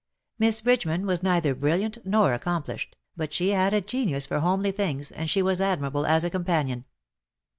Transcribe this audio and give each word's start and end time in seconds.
Miss 0.39 0.61
Bridgeman 0.61 1.05
was 1.05 1.21
neither 1.21 1.53
brilliant 1.53 1.99
nor 2.03 2.33
accomplished, 2.33 2.95
but 3.15 3.31
she 3.31 3.49
had 3.51 3.71
a 3.71 3.81
genius 3.81 4.25
for 4.25 4.39
homely 4.39 4.71
things, 4.71 5.11
and 5.11 5.29
she 5.29 5.43
was 5.43 5.61
admirable 5.61 6.07
as 6.07 6.23
a 6.23 6.29
companion. 6.31 6.85